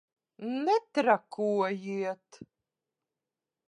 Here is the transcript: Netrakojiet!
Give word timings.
Netrakojiet! 0.63 2.31